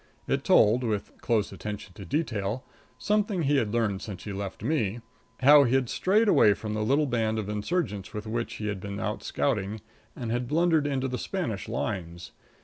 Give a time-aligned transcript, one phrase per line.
[0.27, 2.65] It told, with close attention to detail
[2.97, 5.01] something he had learned since he left me
[5.41, 8.79] how he had strayed away from the little band of insurgents with which he had
[8.81, 9.79] been out scouting
[10.15, 12.31] and had blundered into the Spanish lines.